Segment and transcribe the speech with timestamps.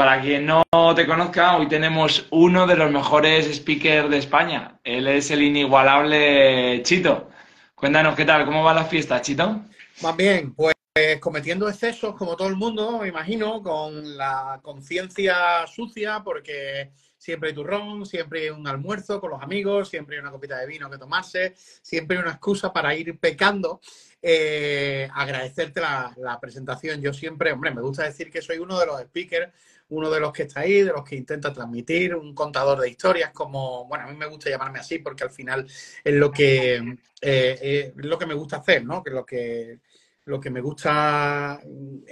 [0.00, 0.64] Para quien no
[0.96, 4.80] te conozca, hoy tenemos uno de los mejores speakers de España.
[4.82, 7.28] Él es el inigualable Chito.
[7.74, 9.60] Cuéntanos qué tal, cómo va la fiesta, Chito.
[10.00, 10.74] Más bien, pues
[11.20, 17.54] cometiendo excesos como todo el mundo, me imagino, con la conciencia sucia, porque siempre hay
[17.54, 20.96] turrón, siempre hay un almuerzo con los amigos, siempre hay una copita de vino que
[20.96, 23.82] tomarse, siempre hay una excusa para ir pecando.
[24.22, 27.00] Eh, agradecerte la, presentación.
[27.00, 29.52] Yo siempre, hombre, me gusta decir que soy uno de los speakers,
[29.90, 33.30] uno de los que está ahí, de los que intenta transmitir, un contador de historias,
[33.32, 35.66] como, bueno, a mí me gusta llamarme así porque al final
[36.04, 39.02] es lo que, eh, eh, es lo que me gusta hacer, ¿no?
[39.02, 39.78] Que lo que
[40.26, 41.60] lo que me gusta,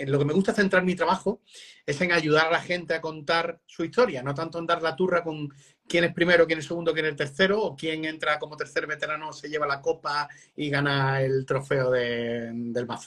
[0.06, 1.40] lo que me gusta centrar mi trabajo
[1.86, 4.96] es en ayudar a la gente a contar su historia, no tanto en dar la
[4.96, 5.48] turra con
[5.86, 9.32] quién es primero, quién es segundo, quién es tercero, o quién entra como tercer veterano,
[9.32, 13.06] se lleva la copa y gana el trofeo del más.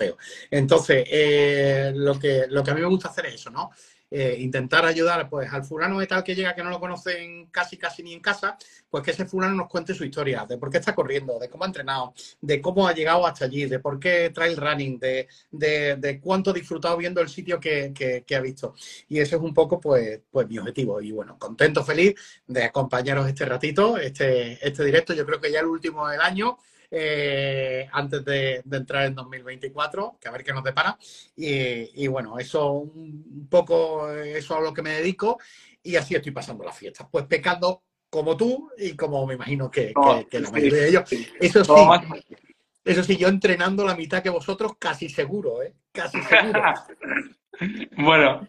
[0.50, 3.70] Entonces, eh, lo, que, lo que a mí me gusta hacer es eso, ¿no?
[4.14, 7.78] Eh, intentar ayudar pues al fulano de tal que llega que no lo conocen casi
[7.78, 8.58] casi ni en casa,
[8.90, 11.64] pues que ese fulano nos cuente su historia, de por qué está corriendo, de cómo
[11.64, 16.20] ha entrenado, de cómo ha llegado hasta allí, de por qué trail running, de, de,
[16.22, 18.76] cuánto ha disfrutado viendo el sitio que, que, ha visto.
[19.08, 21.00] Y ese es un poco pues, pues mi objetivo.
[21.02, 22.14] Y bueno, contento, feliz
[22.48, 25.14] de acompañaros este ratito, este, este directo.
[25.14, 26.58] Yo creo que ya el último del año.
[26.94, 30.98] Eh, antes de, entrar en 2024, que a ver qué nos depara.
[31.36, 35.40] Y, y, bueno, eso un poco, eso a lo que me dedico
[35.84, 37.08] y así estoy pasando las fiestas.
[37.10, 41.12] Pues pecando como tú y como me imagino que, la mayoría de ellos.
[41.40, 41.72] Eso sí,
[42.84, 45.74] eso sí, yo entrenando la mitad que vosotros, casi seguro, ¿eh?
[45.92, 46.62] Casi seguro.
[47.98, 48.48] Bueno,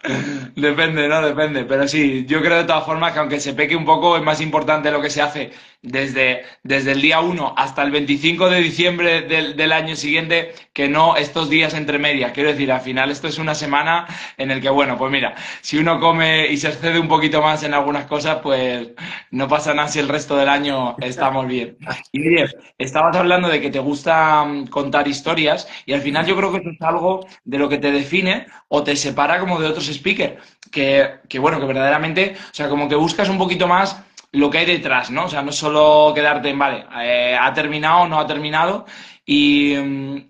[0.56, 1.20] depende, ¿no?
[1.20, 1.64] Depende.
[1.64, 4.40] Pero sí, yo creo de todas formas que aunque se peque un poco, es más
[4.40, 9.22] importante lo que se hace desde, desde el día 1 hasta el 25 de diciembre
[9.22, 12.32] del, año siguiente que no estos días entre medias.
[12.32, 14.06] Quiero decir, al final esto es una semana
[14.36, 17.62] en el que, bueno, pues mira, si uno come y se excede un poquito más
[17.64, 18.88] en algunas cosas, pues
[19.30, 21.76] no pasa nada si el resto del año estamos bien.
[22.12, 22.46] Y bien,
[22.78, 26.58] estabas hablando de que te gusta mm, contar historias y al final yo creo que
[26.58, 30.34] eso es algo de lo que te define o te separa como de otros speakers.
[30.70, 34.58] Que, que bueno, que verdaderamente, o sea, como que buscas un poquito más lo que
[34.58, 35.26] hay detrás, ¿no?
[35.26, 38.86] O sea, no solo quedarte en, vale, eh, ha terminado, no ha terminado.
[39.24, 39.74] Y,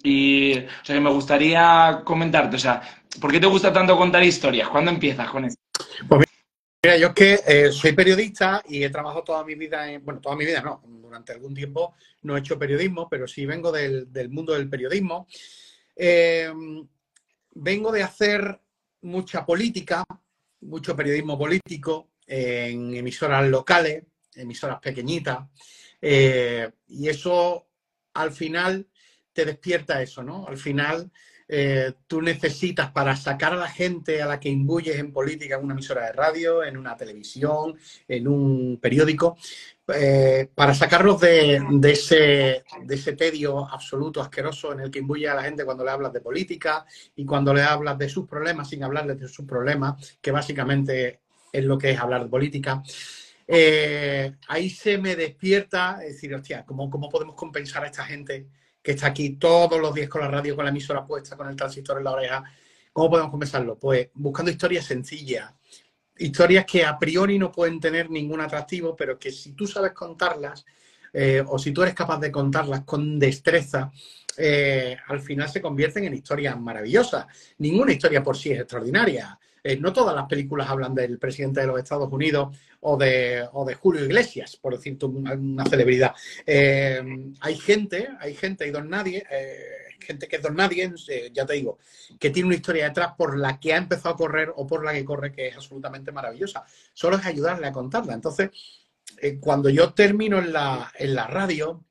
[0.02, 2.82] y, o sea, me gustaría comentarte, o sea,
[3.20, 4.68] ¿por qué te gusta tanto contar historias?
[4.68, 5.60] ¿Cuándo empiezas con esto?
[6.08, 6.26] Pues
[6.84, 10.20] mira, yo es que eh, soy periodista y he trabajado toda mi vida, en, bueno,
[10.20, 14.08] toda mi vida no, durante algún tiempo no he hecho periodismo, pero sí vengo del,
[14.30, 15.26] mundo del periodismo.
[15.94, 16.52] Eh,
[17.54, 18.60] vengo de hacer
[19.02, 20.04] mucha política,
[20.60, 25.40] mucho periodismo político, en emisoras locales, emisoras pequeñitas,
[26.00, 27.66] eh, y eso
[28.14, 28.86] al final
[29.32, 30.46] te despierta eso, ¿no?
[30.46, 31.10] Al final
[31.48, 35.64] eh, tú necesitas para sacar a la gente a la que imbuyes en política en
[35.64, 37.76] una emisora de radio, en una televisión,
[38.08, 39.36] en un periódico,
[39.94, 45.34] eh, para sacarlos de, ese, de ese tedio absoluto, asqueroso en el que imbuye a
[45.34, 48.82] la gente cuando le hablas de política y cuando le hablas de sus problemas sin
[48.82, 51.20] hablarles de sus problemas, que básicamente
[51.52, 52.82] es lo que es hablar de política.
[53.46, 58.46] Eh, ahí se me despierta, es decir, hostia, ¿cómo, ¿cómo podemos compensar a esta gente
[58.82, 61.56] que está aquí todos los días con la radio, con la emisora puesta, con el
[61.56, 62.42] transistor en la oreja?
[62.92, 63.78] ¿Cómo podemos compensarlo?
[63.78, 65.52] Pues buscando historias sencillas,
[66.18, 70.64] historias que a priori no pueden tener ningún atractivo, pero que si tú sabes contarlas,
[71.12, 73.90] eh, o si tú eres capaz de contarlas con destreza,
[74.36, 77.26] eh, al final se convierten en historias maravillosas.
[77.58, 79.38] Ninguna historia por sí es extraordinaria.
[79.64, 83.48] Eh, no todas las películas hablan del presidente de los Estados Unidos o de,
[83.80, 86.14] Julio Iglesias, por decirte una celebridad.
[86.44, 87.00] Eh,
[87.40, 90.92] hay gente, hay gente, hay don nadie, eh, gente que es don nadie,
[91.32, 91.78] ya te digo,
[92.18, 94.92] que tiene una historia detrás por la que ha empezado a correr o por la
[94.92, 96.64] que corre que es absolutamente maravillosa.
[96.92, 98.14] Solo es ayudarle a contarla.
[98.14, 98.50] Entonces,
[99.40, 101.84] cuando yo termino en la, en la radio,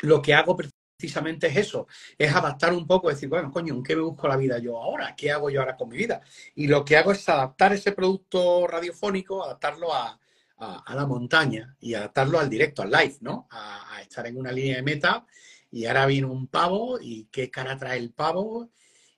[0.00, 0.56] lo que hago
[0.96, 4.36] precisamente es eso, es adaptar un poco, decir, bueno, coño, ¿en qué me busco la
[4.36, 5.14] vida yo ahora?
[5.14, 6.20] ¿Qué hago yo ahora con mi vida?
[6.54, 10.18] Y lo que hago es adaptar ese producto radiofónico, adaptarlo a,
[10.58, 13.46] la montaña y adaptarlo al directo, al live, ¿no?
[13.50, 15.26] A, estar en una línea de meta
[15.70, 18.70] y ahora viene un pavo y qué cara trae el pavo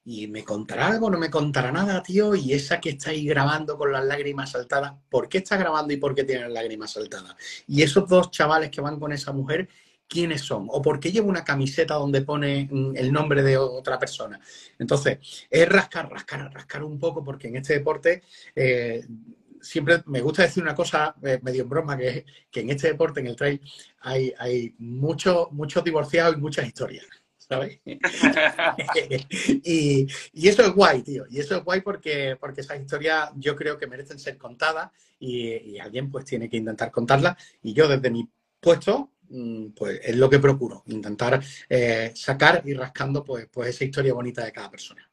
[0.04, 3.76] y me contará algo, no me contará nada, tío, y esa que está ahí grabando
[3.76, 7.36] con las lágrimas saltadas, ¿por qué está grabando y por qué tiene las lágrimas saltadas?
[7.68, 9.68] Y esos dos chavales que van con esa mujer,
[10.08, 13.98] quiénes son o por qué llevo una camiseta donde pone mm, el nombre de otra
[13.98, 14.40] persona.
[14.78, 15.18] Entonces,
[15.50, 18.22] es rascar, rascar, rascar un poco porque en este deporte
[18.54, 19.04] eh,
[19.60, 22.88] siempre me gusta decir una cosa eh, medio en broma, que es que en este
[22.88, 23.60] deporte, en el trail,
[24.00, 27.06] hay, hay muchos muchos divorciados y muchas historias.
[27.48, 27.80] ¿sabes?
[29.64, 31.24] y, eso es guay, tío.
[31.30, 35.78] Y eso es guay porque, porque esas historias yo creo que merecen ser contadas y,
[35.78, 37.36] alguien pues tiene que intentar contarlas.
[37.62, 38.28] Y yo desde mi
[38.60, 39.12] puesto,
[39.74, 44.44] pues es lo que procuro, intentar eh, sacar y rascando pues, pues esa historia bonita
[44.44, 45.08] de cada persona.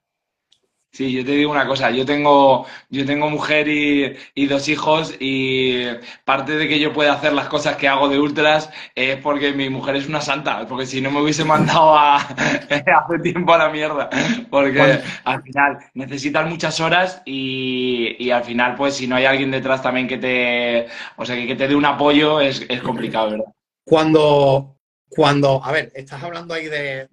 [0.95, 5.87] Sí, yo te digo una cosa, yo tengo, yo tengo mujer y, dos hijos y
[6.23, 9.69] parte de que yo pueda hacer las cosas que hago de ultras es porque mi
[9.69, 13.69] mujer es una santa, porque si no me hubiese mandado a, hace tiempo a la
[13.69, 14.09] mierda,
[14.49, 19.81] porque al final necesitas muchas horas y, al final pues si no hay alguien detrás
[19.81, 23.55] también que te, o sea, que, te dé un apoyo es, es complicado, ¿verdad?
[23.85, 27.07] Cuando, cuando, a ver, estás hablando ahí de,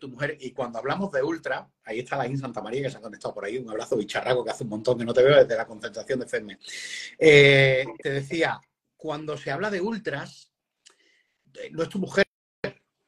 [0.00, 2.98] tu mujer y cuando hablamos de Ultra, ahí está la In Santa María que se
[2.98, 5.36] ha conectado por ahí, un abrazo bicharraco que hace un montón que no te veo
[5.38, 6.58] desde la concentración de FEME.
[7.18, 8.60] Eh, te decía,
[8.96, 10.50] cuando se habla de Ultras,
[11.54, 12.26] eh, no es tu mujer,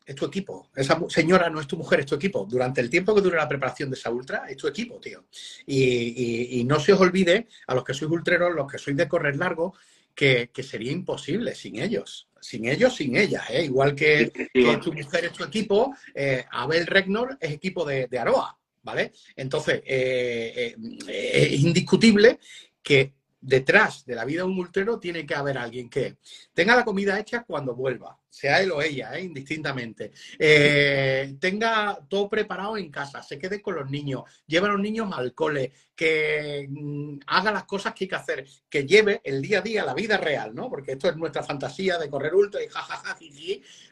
[0.07, 0.71] es tu equipo.
[0.77, 2.47] Esa señora no es tu mujer, es tu equipo.
[2.49, 5.27] Durante el tiempo que dure la preparación de esa ultra, es tu equipo, tío.
[5.67, 9.37] Y, no se os olvide, a los que sois ultreros, los que sois de correr
[9.37, 9.75] largo,
[10.15, 13.45] que sería imposible sin ellos sin ellos, sin ellas.
[13.51, 13.65] ¿eh?
[13.65, 14.51] Igual que,
[14.83, 19.13] tu mujer es tu equipo, eh, Abel Regnor es equipo de, Aroa, ¿vale?
[19.37, 20.75] Entonces, eh,
[21.07, 22.39] es indiscutible
[22.83, 26.17] que detrás de la vida de un ultrero tiene que haber alguien que
[26.53, 29.23] tenga la comida hecha cuando vuelva, sea él o ella, ¿eh?
[29.23, 30.13] indistintamente.
[30.39, 35.11] Eh, tenga todo preparado en casa, se quede con los niños, lleve a los niños
[35.13, 39.59] al cole, que mm, haga las cosas que hay que hacer, que lleve el día
[39.59, 40.71] a día, la vida real, ¿no?
[40.71, 43.19] Porque esto es nuestra fantasía de correr ultra y jajaja,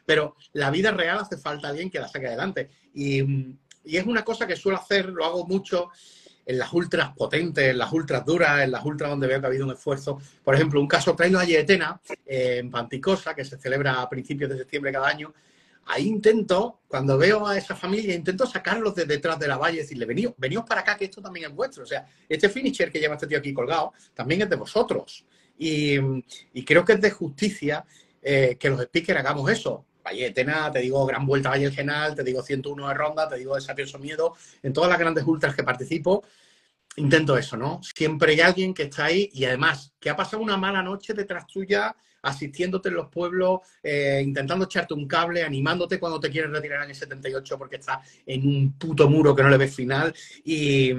[0.05, 2.69] pero la vida real hace falta alguien que la saque adelante.
[2.93, 3.21] Y,
[3.83, 5.89] y es una cosa que suelo hacer, lo hago mucho
[6.49, 9.49] en las ultras potentes, en las ultras duras, en las ultras donde veo que ha
[9.49, 10.19] habido un esfuerzo.
[10.43, 14.49] Por ejemplo, un caso traído a Yetena, eh, en Panticosa, que se celebra a principios
[14.49, 15.31] de septiembre cada año.
[15.85, 19.81] Ahí intento, cuando veo a esa familia, intento sacarlos de detrás de la valle y
[19.81, 21.83] decirle, veníos, veníos para acá, que esto también es vuestro.
[21.83, 25.23] O sea, este finisher que lleva este tío aquí colgado, también es de vosotros.
[25.55, 25.99] Y,
[26.65, 27.85] creo que es de justicia
[28.23, 29.85] eh, que los speakers hagamos eso.
[30.09, 33.55] Valle Tena, te digo Gran Vuelta Valle Genal, te digo 101 de Ronda, te digo
[33.55, 36.23] Desafioso Miedo, en todas las grandes ultras que participo,
[36.95, 37.79] intento eso, ¿no?
[37.83, 41.45] Siempre hay alguien que está ahí y además que ha pasado una mala noche detrás
[41.47, 46.83] tuya, asistiéndote en los pueblos, eh, intentando echarte un cable, animándote cuando te quieres retirar
[46.83, 50.13] en el 78 porque estás en un puto muro que no le ves final
[50.43, 50.91] y,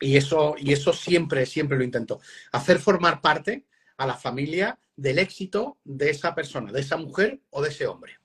[0.00, 2.20] eso, y eso siempre, siempre lo intento.
[2.52, 3.64] Hacer formar parte
[3.96, 8.18] a la familia del éxito de esa persona, de esa mujer o de ese hombre.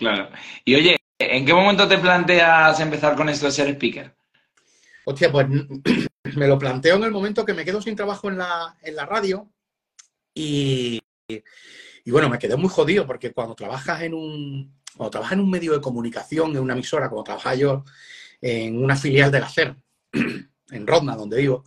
[0.00, 0.30] Claro.
[0.64, 4.16] Y oye, ¿en qué momento te planteas empezar con esto de ser speaker?
[5.04, 5.46] Hostia, pues
[6.36, 9.52] me lo planteo en el momento que me quedo sin trabajo en la, radio
[10.32, 10.98] y,
[11.28, 15.50] y, bueno, me quedé muy jodido porque cuando trabajas en un, cuando trabajas en un
[15.50, 17.84] medio de comunicación, en una emisora, como trabajaba yo
[18.40, 19.76] en una filial de la SER,
[20.14, 21.66] en Ronda, donde vivo,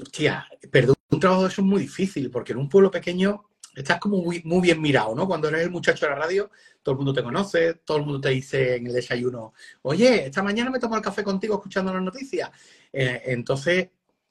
[0.00, 3.98] hostia, perder un trabajo de eso es muy difícil porque en un pueblo pequeño estás
[3.98, 5.26] como muy, bien mirado, ¿no?
[5.26, 6.50] Cuando eres el muchacho de la radio,
[6.82, 10.42] todo el mundo te conoce, todo el mundo te dice en el desayuno, oye, esta
[10.42, 12.50] mañana me tomo el café contigo escuchando las noticias.
[12.92, 13.88] Eh, entonces,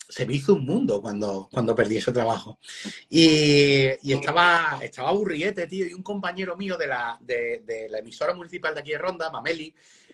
[0.08, 2.60] se me hizo un mundo cuando, cuando perdí ese trabajo.
[3.10, 8.34] Y, estaba, estaba aburriete, tío, y un compañero mío de la, de, de la emisora
[8.34, 9.74] municipal de aquí de Ronda, Mameli,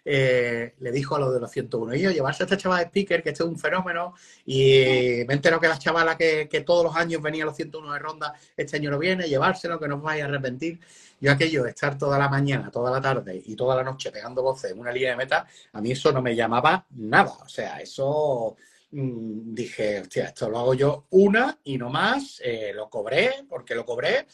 [0.10, 2.88] eh, le dijo a los de los 101, y yo, llevarse a esta chavala de
[2.88, 4.14] speaker, que este es un fenómeno,
[4.46, 8.00] y me entero que la chavala que, todos los años venía a los 101 de
[8.00, 10.80] ronda, este año no viene, llevárselo, que no os vais a arrepentir.
[11.20, 14.72] Yo aquello estar toda la mañana, toda la tarde y toda la noche pegando voces
[14.72, 17.34] en una línea de meta, a mí eso no me llamaba nada.
[17.44, 18.56] O sea, eso
[18.92, 23.76] mm, dije, hostia, esto lo hago yo una y no más, eh, lo cobré porque
[23.76, 24.26] lo cobré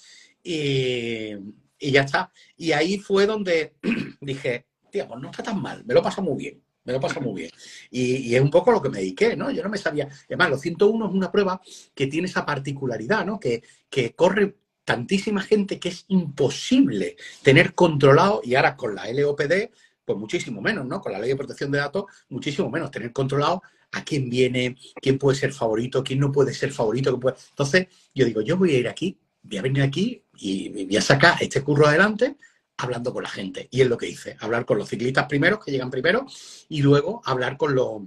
[0.43, 1.31] y,
[1.79, 2.31] y ya está.
[2.57, 3.73] Y ahí fue donde
[4.21, 4.67] dije,
[5.07, 7.51] pues no está tan mal, me lo pasa muy bien, me lo pasa muy bien.
[7.89, 9.49] Y, es un poco lo que me dediqué, ¿no?
[9.51, 11.61] Yo no me sabía, además, los 101 es una prueba
[11.95, 13.39] que tiene esa particularidad, ¿no?
[13.39, 19.71] Que, que corre tantísima gente que es imposible tener controlado, y ahora con la LOPD,
[20.05, 21.01] pues muchísimo menos, ¿no?
[21.01, 23.61] Con la ley de protección de datos, muchísimo menos, tener controlado
[23.93, 27.17] a quién viene, quién puede ser favorito, quién no puede ser favorito.
[27.49, 31.01] Entonces, yo digo, yo voy a ir aquí, voy a venir aquí y voy a
[31.01, 32.35] sacar este curro adelante
[32.77, 33.67] hablando con la gente.
[33.71, 36.25] Y es lo que hice, hablar con los ciclistas primeros, que llegan primero,
[36.69, 38.03] y luego hablar con los,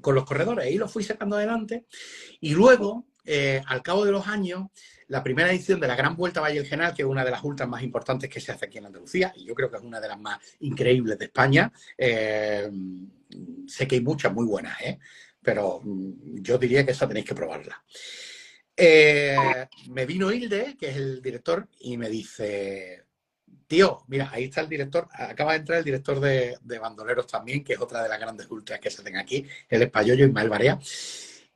[0.00, 0.70] con los corredores.
[0.70, 1.86] Y lo fui sacando adelante.
[2.40, 4.68] Y luego, eh, al cabo de los años,
[5.08, 7.42] la primera edición de la Gran Vuelta Valle del Genal, que es una de las
[7.44, 10.00] ultras más importantes que se hace aquí en Andalucía, y yo creo que es una
[10.00, 11.72] de las más increíbles de España.
[11.96, 12.70] Eh,
[13.66, 14.98] sé que hay muchas muy buenas, ¿eh?
[15.42, 17.82] pero mm, yo diría que esa tenéis que probarla.
[19.90, 23.01] me vino Hilde, que es el director, y me dice,
[23.72, 27.72] tío, mira, ahí está el director, acaba de entrar el director de, Bandoleros también, que
[27.72, 30.78] es otra de las grandes ultras que se hacen aquí, el español Ismael Barea.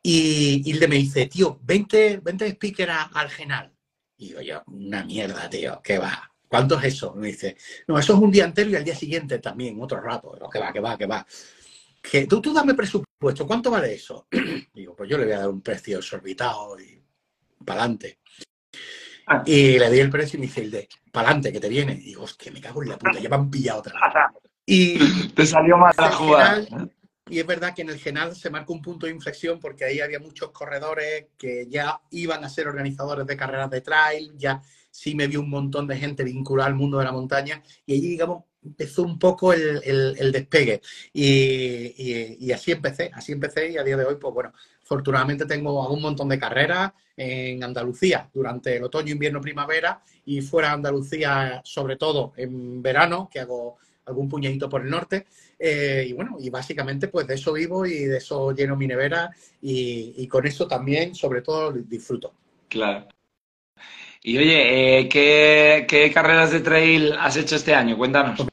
[0.03, 3.71] Y, y me dice, tío, vente, vente speaker al Genal.
[4.17, 6.33] Y digo yo, una mierda, tío, ¿qué va?
[6.49, 7.15] ¿Cuánto es eso?
[7.15, 10.39] Me dice, no, eso es un día entero y al día siguiente también, otro rato.
[10.51, 11.27] ¿Qué va, qué va, qué va.
[12.01, 14.27] Que tú, tú dame presupuesto, ¿cuánto vale eso?
[14.73, 16.99] Digo, pues yo le voy a dar un precio exorbitado y
[17.63, 18.21] para adelante.
[19.27, 19.43] Ah.
[19.45, 21.93] Y le di el precio y me dice el de, para adelante, que te viene.
[21.95, 24.43] Y digo, hostia, me cago en la puta, ya me han pillado otra vez.
[24.65, 26.67] Y te salió mal la jugada.
[27.29, 30.01] Y es verdad que en el Genal se marca un punto de inflexión porque ahí
[30.01, 35.17] había muchos corredores que ya iban a ser organizadores de carreras de trail, ya sí
[35.17, 38.45] me vi un montón de gente vinculada al mundo de la montaña y allí, digamos,
[38.63, 40.81] empezó un poco el, despegue.
[41.13, 44.53] Y, así empecé, así empecé y a día de hoy, pues bueno,
[44.87, 50.69] afortunadamente tengo un montón de carreras en Andalucía durante el otoño, invierno, primavera y fuera
[50.69, 55.27] de Andalucía, sobre todo en verano, que hago algún puñadito por el norte.
[55.59, 59.31] Eh, y bueno, y básicamente pues de eso vivo y de eso lleno mi nevera
[59.61, 62.33] y, con eso también, sobre todo, disfruto.
[62.69, 63.09] Claro.
[64.23, 67.97] Y oye, eh, ¿qué, ¿qué, carreras de trail has hecho este año?
[67.97, 68.47] Cuéntanos.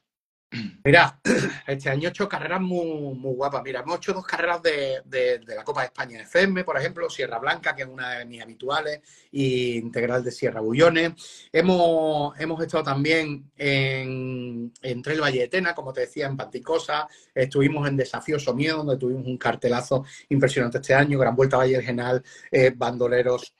[0.83, 1.19] Mira,
[1.67, 3.63] este año he hecho carreras muy, muy guapas.
[3.63, 7.39] Mira, hemos hecho dos carreras de, la Copa de España de FM, por ejemplo, Sierra
[7.39, 11.13] Blanca, que es una de mis habituales, y Integral de Sierra Bullones.
[11.51, 17.07] Hemos, hemos estado también en, en Trail Valle de Tena, como te decía, en Panticosa.
[17.33, 21.86] Estuvimos en Desafío Somiedo, donde tuvimos un cartelazo impresionante este año, Gran Vuelta Valle del
[21.86, 23.55] General, eh, Bandoleros,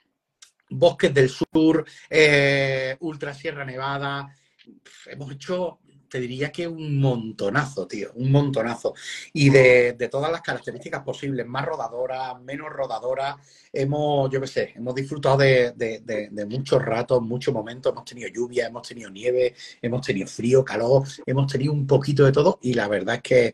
[0.70, 4.36] Bosques del Sur, eh, Ultra Sierra Nevada.
[5.06, 5.80] Hemos hecho
[6.14, 8.94] te diría que un montonazo, tío, un montonazo.
[9.34, 13.36] Y de, todas las características posibles, más rodadora, menos rodadora,
[13.72, 18.68] hemos, yo qué sé, hemos disfrutado de, de, muchos ratos, muchos momentos, hemos tenido lluvia,
[18.68, 22.88] hemos tenido nieve, hemos tenido frío, calor, hemos tenido un poquito de todo y la
[22.88, 23.54] verdad es que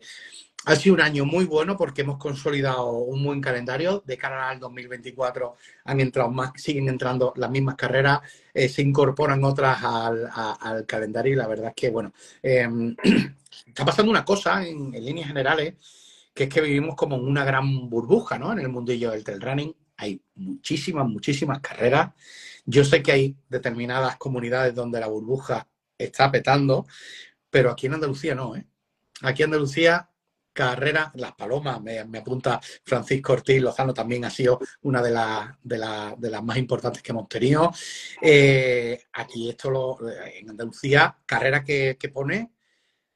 [0.66, 4.02] ha sido un año muy bueno porque hemos consolidado un buen calendario.
[4.04, 8.20] De cara al 2024 han entrado más, siguen entrando las mismas carreras,
[8.52, 12.12] eh, se incorporan otras al, calendario y la verdad es que, bueno,
[12.42, 12.94] em,
[13.66, 15.74] está pasando una cosa en, líneas generales,
[16.34, 18.52] que es que vivimos como en una gran burbuja, ¿no?
[18.52, 22.12] En el mundillo del trail running hay muchísimas, muchísimas carreras.
[22.64, 25.66] Yo sé que hay determinadas comunidades donde la burbuja
[25.98, 26.86] está petando,
[27.50, 28.66] pero aquí en Andalucía no, ¿eh?
[29.22, 30.09] Aquí en Andalucía
[30.60, 35.10] carrera, Las Palomas, me, apunta Francisco Ortiz Lozano, también ha sido una de,
[35.62, 37.72] de, las más importantes que hemos tenido.
[38.20, 42.52] Eh, aquí esto lo, en Andalucía, carrera que, pone,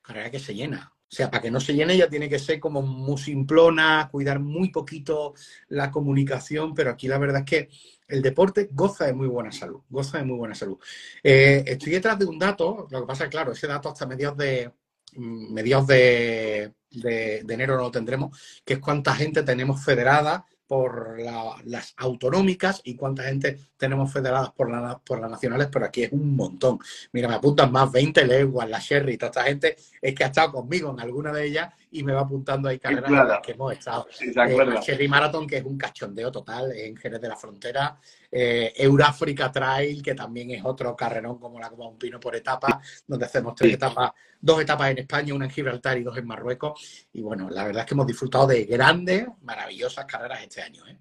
[0.01, 0.91] carrera que se llena.
[0.91, 4.41] O sea, para que no se llene ya tiene que ser como muy simplona, cuidar
[4.41, 5.35] muy poquito
[5.69, 7.69] la comunicación, pero aquí la verdad es que
[8.09, 10.79] el deporte goza de muy buena salud, goza de muy buena salud.
[11.23, 14.73] Eh, estoy detrás de un dato, lo que pasa claro, ese dato hasta mediados de,
[15.17, 22.81] mediados de, enero no lo tendremos, que es cuánta gente tenemos federada por las autonómicas
[22.85, 24.69] y cuánta gente tenemos federadas por,
[25.05, 26.79] por las nacionales, pero aquí es un montón.
[27.13, 30.53] Mira, me apuntan más 20 leguas, la Sherry, toda esta gente es que ha estado
[30.53, 33.73] conmigo en alguna de ellas y me va apuntando ahí carreras en las que hemos
[33.73, 34.07] estado.
[34.11, 37.99] Sí, eh, Sherry Marathon, que es un cachondeo total en Jerez de la Frontera,
[38.37, 42.81] eh, Euráfrica Trail, que también es otro carrerón como la Copa Un Pino por etapa,
[43.07, 44.11] donde hacemos tres etapas,
[44.41, 47.07] dos etapas en España, una en Gibraltar y dos en Marruecos.
[47.13, 50.85] Y bueno, la verdad es que hemos disfrutado de grandes, maravillosas carreras este año.
[50.89, 50.99] ¿eh?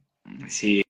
[0.48, 0.84] Sí,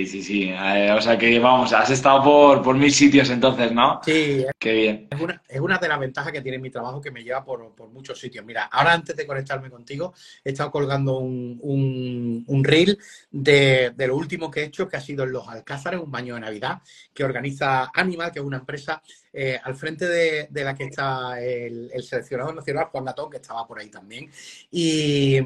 [0.00, 0.44] Sí, sí, sí.
[0.44, 4.00] Eh, o sea que vamos, has estado por, por mil sitios entonces, ¿no?
[4.02, 4.46] Sí.
[4.58, 5.08] Qué bien.
[5.10, 7.74] Es una, es una de las ventajas que tiene mi trabajo que me lleva por,
[7.74, 8.44] por, muchos sitios.
[8.44, 12.98] Mira, ahora antes de conectarme contigo, he estado colgando un, un, un reel
[13.30, 16.34] de, de, lo último que he hecho, que ha sido en Los Alcázares, un baño
[16.34, 16.80] de Navidad,
[17.12, 19.02] que organiza Animal, que es una empresa
[19.32, 23.78] eh, al frente de, la que está el, seleccionador nacional, Juan Gatón, que estaba por
[23.78, 24.30] ahí también.
[24.70, 25.40] Y,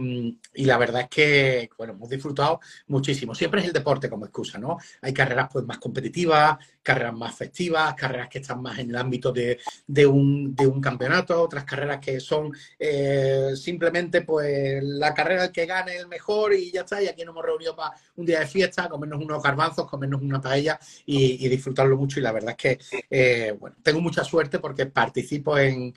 [0.54, 3.34] la verdad es que, bueno, hemos disfrutado muchísimo.
[3.34, 4.78] Siempre es el deporte como excusa, ¿no?
[5.02, 9.32] Hay carreras pues más competitivas, carreras más festivas, carreras que están más en el ámbito
[9.32, 9.58] de,
[10.06, 16.52] un, campeonato, otras carreras que son eh, simplemente pues la carrera que gane el mejor
[16.52, 19.42] y ya está, y aquí nos hemos reunido para un día de fiesta, comernos unos
[19.42, 24.00] garbanzos, comernos una paella y, disfrutarlo mucho y la verdad es que, eh, bueno, tengo
[24.00, 25.94] mucha suerte porque participo en,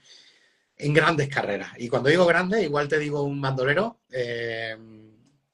[0.80, 1.72] grandes carreras.
[1.78, 4.78] Y cuando digo grandes, igual te digo un bandolero, eh,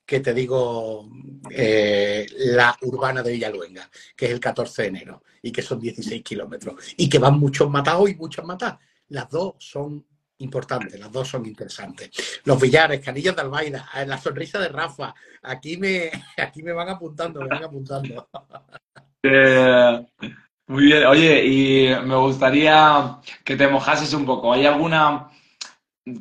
[0.05, 1.10] que te digo
[1.50, 6.24] eh, la urbana de Villaluenga, que es el 14 de enero, y que son 16
[6.24, 8.79] kilómetros, y que van muchos matados y muchos matadas.
[9.10, 10.05] Las dos son
[10.39, 12.41] importantes, las dos son interesantes.
[12.43, 16.89] Los billares, Canillas de Albaida, eh, la sonrisa de Rafa, aquí me, aquí me van
[16.89, 18.27] apuntando, me van apuntando.
[20.65, 24.53] Muy bien, oye, y me gustaría que te mojases un poco.
[24.53, 25.29] ¿Hay alguna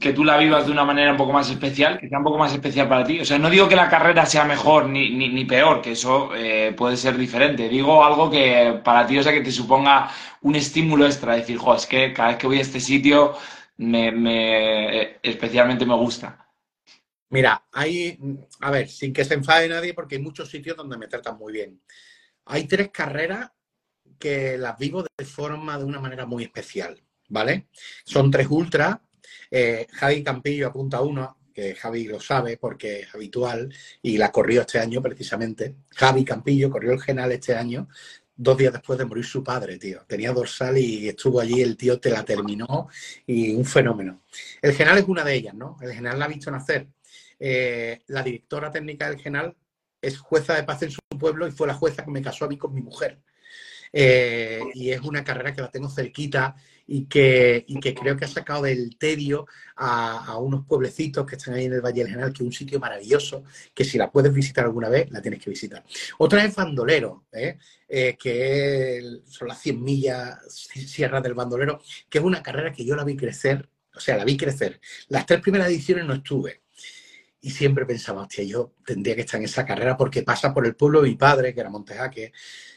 [0.00, 2.38] que tú la vivas de una manera un poco más especial, que sea un poco
[2.38, 3.20] más especial para ti?
[3.20, 6.34] O sea, no digo que la carrera sea mejor ni, ni, ni peor, que eso
[6.34, 7.68] eh, puede ser diferente.
[7.68, 10.10] Digo algo que para ti, o sea, que te suponga
[10.42, 13.34] un estímulo extra, decir, jo, es que cada vez que voy a este sitio,
[13.78, 16.46] me, me- especialmente me gusta.
[17.30, 18.18] Mira, hay,
[18.60, 21.52] a ver, sin que se enfade nadie, porque hay muchos sitios donde me tratan muy
[21.52, 21.80] bien.
[22.46, 23.52] Hay tres carreras
[24.18, 27.68] que las vivo de forma, de una manera muy especial, ¿vale?
[28.04, 28.98] Son tres ultras.
[29.54, 34.62] Eh, Javi Campillo apunta uno, que Javi lo sabe porque es habitual y la corrió
[34.62, 35.76] este año precisamente.
[35.90, 37.86] Javi Campillo corrió el Genal este año,
[38.34, 40.04] dos días después de morir su padre, tío.
[40.06, 42.88] Tenía dorsal y estuvo allí, el tío te la terminó
[43.26, 44.22] y un fenómeno.
[44.62, 45.76] El Genal es una de ellas, ¿no?
[45.82, 46.88] El Genal la ha visto nacer.
[47.38, 49.54] Eh, la directora técnica del Genal
[50.00, 52.48] es jueza de paz en su pueblo y fue la jueza que me casó a
[52.48, 53.20] mí con mi mujer.
[53.92, 56.56] Eh, y es una carrera que la tengo cerquita
[56.86, 59.46] y que, y que creo que ha sacado del tedio
[59.76, 62.78] a, unos pueblecitos que están ahí en el Valle del General, que es un sitio
[62.80, 65.84] maravilloso, que si la puedes visitar alguna vez, la tienes que visitar.
[66.18, 67.58] Otra es Bandolero, ¿eh?
[67.88, 72.96] Eh, que son las 100 millas sierras del Bandolero, que es una carrera que yo
[72.96, 74.80] la vi crecer, o sea, la vi crecer.
[75.08, 76.62] Las tres primeras ediciones no estuve,
[77.42, 80.76] y siempre pensaba, hostia, yo tendría que estar en esa carrera porque pasa por el
[80.76, 82.32] pueblo de mi padre, que era Montejaque,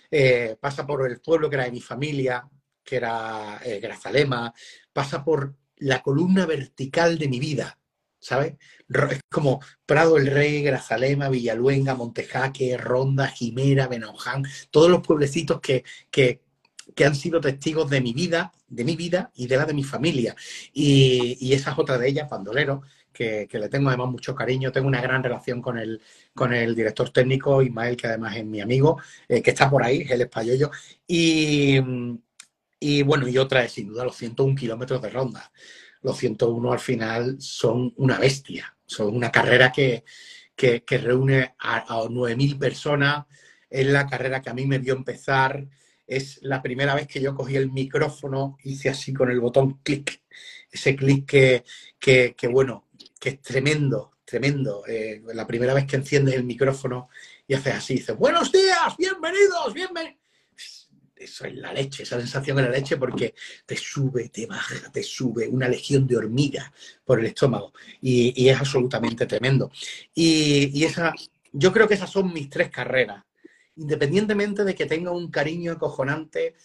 [0.09, 2.49] eh, pasa por el pueblo que era de mi familia,
[2.85, 4.53] que era eh, Grazalema,
[4.93, 7.77] pasa por la columna vertical de mi vida,
[8.19, 8.55] ¿sabes?
[9.11, 15.83] Es como Prado el Rey, Grazalema, Villaluenga, Montejaque, Ronda, Jimera, Benoján, todos los pueblecitos que,
[16.09, 16.41] que,
[16.95, 19.83] que, han sido testigos de mi vida, de mi vida y de la de mi
[19.83, 20.35] familia.
[20.73, 24.71] Y, y esa es otra de ellas, Bandolero, que, que, le tengo además mucho cariño.
[24.71, 26.01] Tengo una gran relación con el,
[26.33, 30.05] con el director técnico, Ismael, que además es mi amigo, eh, que está por ahí,
[30.09, 30.71] él es payollo.
[31.07, 31.79] Y,
[32.79, 35.51] y bueno, y otra es sin duda los 101 kilómetros de ronda.
[36.01, 40.03] Los 101 al final son una bestia, son una carrera que,
[40.55, 43.25] que, que reúne a, a 9.000 personas.
[43.69, 45.65] Es la carrera que a mí me vio empezar.
[46.05, 50.21] Es la primera vez que yo cogí el micrófono, hice así con el botón clic,
[50.71, 51.63] ese clic que,
[51.97, 52.87] que, que, bueno,
[53.19, 54.83] que es tremendo, tremendo.
[54.87, 57.09] Eh, la primera vez que enciendes el micrófono
[57.47, 60.24] y haces así, dices, buenos días, bienvenidos, bienvenidos.
[61.15, 63.33] Eso es la leche, esa sensación es la leche porque
[63.65, 66.69] te sube, te baja, te sube una legión de hormigas
[67.05, 69.71] por el estómago y, es absolutamente tremendo.
[70.13, 71.13] Y, y, esa,
[71.53, 73.23] yo creo que esas son mis tres carreras,
[73.77, 76.55] independientemente de que tenga un cariño acojonante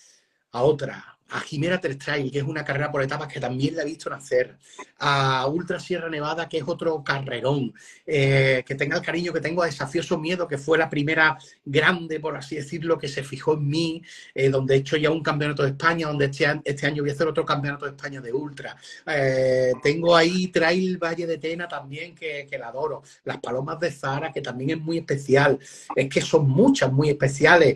[0.53, 3.87] a otra, a Jimera Trail, que es una carrera por etapas que también la he
[3.87, 4.57] visto nacer,
[4.99, 7.73] a Ultra Sierra Nevada, que es otro carrerón,
[8.07, 12.19] eh, que tenga el cariño que tengo a Desafioso Miedo, que fue la primera grande,
[12.19, 14.03] por así decirlo, que se fijó en mí,
[14.35, 17.15] eh, donde he hecho ya un campeonato de España, donde este, este, año voy a
[17.15, 18.77] hacer otro campeonato de España de Ultra.
[19.07, 23.03] Eh, tengo ahí Trail Valle de Tena también, que, que, la adoro.
[23.25, 25.59] Las Palomas de Zara, que también es muy especial.
[25.95, 27.75] Es que son muchas, muy especiales.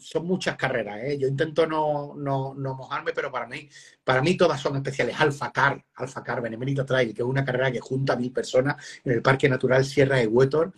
[0.00, 1.00] Son muchas carreras.
[1.18, 3.68] Yo intento no no, no, mojarme, pero para mí,
[4.04, 5.18] para mí todas son especiales.
[5.18, 8.76] Alfa Car, Alfa Car, Benemérito Trail, que es una carrera que junta a mil personas
[9.04, 10.72] en el Parque Natural Sierra de Huétor,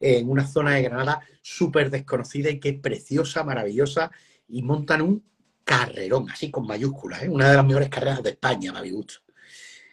[0.00, 4.10] en una zona de Granada súper desconocida y que es preciosa, maravillosa,
[4.48, 5.24] y montan un
[5.64, 7.28] carrerón, así con mayúsculas, ¿eh?
[7.28, 9.20] una de las mejores carreras de España, mi gusto.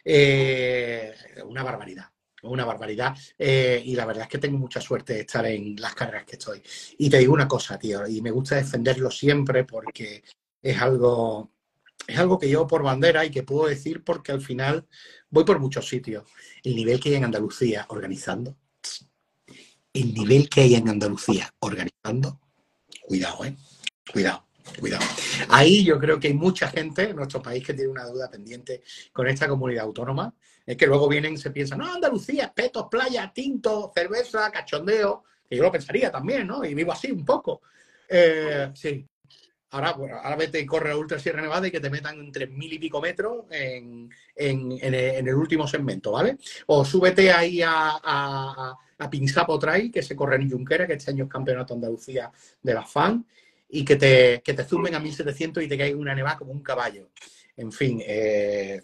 [0.04, 1.12] Eh,
[1.44, 2.06] una barbaridad
[2.46, 3.16] una barbaridad.
[3.38, 6.36] Eh, y la verdad es que tengo mucha suerte de estar en las carreras que
[6.36, 6.62] estoy.
[6.98, 10.22] Y te digo una cosa, tío, y me gusta defenderlo siempre porque
[10.62, 11.50] es algo,
[12.06, 14.86] es algo que llevo por bandera y que puedo decir porque al final
[15.30, 16.24] voy por muchos sitios.
[16.62, 18.56] El nivel que hay en Andalucía organizando,
[19.92, 22.40] el nivel que hay en Andalucía organizando,
[23.02, 23.56] cuidado, ¿eh?
[24.12, 24.46] Cuidado.
[24.80, 25.04] Cuidado.
[25.48, 28.82] Ahí yo creo que hay mucha gente en nuestro país que tiene una duda pendiente
[29.12, 30.34] con esta comunidad autónoma.
[30.66, 35.56] Es que luego vienen y se piensan, no, Andalucía, petos, playa, tinto, cerveza, cachondeo, que
[35.56, 36.64] yo lo pensaría también, ¿no?
[36.64, 37.62] Y vivo así un poco.
[38.08, 39.06] Eh, sí,
[39.70, 42.30] Ahora, bueno, ahora vete y corre a Ultra Sierra Nevada y que te metan en
[42.30, 46.38] tres mil y pico metros en, en, en, en, el último segmento, ¿vale?
[46.66, 51.10] O súbete ahí a, a, a Pinsapo Trail, que se corre en Junquera, que este
[51.10, 52.30] año es campeonato Andalucía
[52.62, 53.26] de la FAN,
[53.68, 56.62] y que te, que te zumben a 1700 y te caiga una nevada como un
[56.62, 57.10] caballo.
[57.56, 58.80] En fin, eh,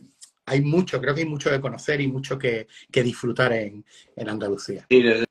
[0.47, 3.85] hay mucho, creo que hay mucho que conocer y mucho que, que disfrutar en,
[4.16, 4.87] en Andalucía.
[4.88, 5.27] Sí, desde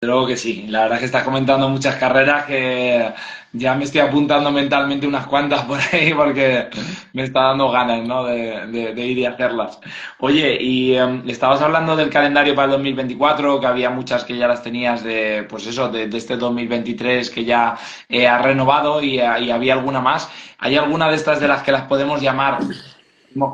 [0.00, 0.66] luego que sí.
[0.68, 3.12] La verdad es que estás comentando muchas carreras que
[3.52, 6.68] ya me estoy apuntando mentalmente unas cuantas por ahí porque
[7.12, 8.24] me está dando ganas, ¿no?
[8.24, 9.80] de, ir y hacerlas.
[10.20, 14.46] Oye, y em, estabas hablando del calendario para el 2024, que había muchas que ya
[14.46, 17.76] las tenías de, pues eso, de, este 2023 que ya
[18.08, 20.30] eh, has renovado y, y había alguna más.
[20.58, 22.58] ¿Hay alguna de estas de las que las podemos llamar,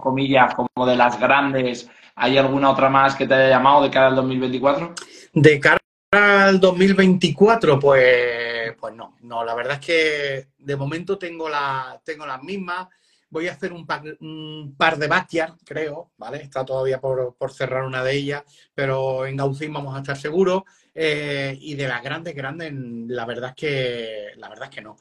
[0.02, 1.88] comillas, como de las grandes?
[2.16, 4.94] ¿Hay alguna otra más que te haya llamado de cara al 2024?
[5.32, 5.78] De cara
[6.16, 12.26] al 2024, pues, pues no, no, la verdad es que de momento tengo, la, tengo
[12.26, 12.88] las mismas.
[13.30, 16.38] Voy a hacer un par, de Bastias, creo, ¿vale?
[16.38, 20.62] Está todavía por, cerrar una de ellas, pero en Gaucín vamos a estar seguros.
[20.94, 24.96] Eh, y de las grandes, grandes, la verdad es que, la verdad es que no.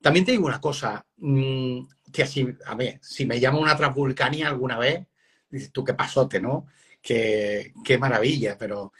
[0.00, 1.80] También te digo una cosa, mm,
[2.12, 5.06] que así, a ver, si me llama una Transvulcania alguna vez,
[5.50, 6.66] dices tú qué pasote, ¿no?
[7.00, 8.92] Qué, qué maravilla, pero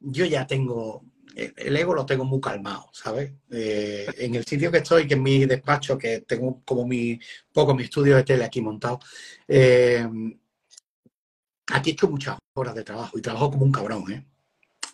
[0.00, 3.32] yo ya tengo, el ego lo tengo muy calmado, ¿sabes?
[3.50, 7.18] Eh, en el sitio que estoy, que es mi despacho, que tengo como mi,
[7.52, 9.00] poco mi estudio de tele aquí montado,
[9.46, 10.06] eh,
[11.68, 14.26] aquí he hecho muchas horas de trabajo y trabajo como un cabrón, ¿eh?